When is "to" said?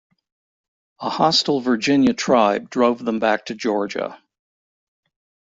3.45-3.53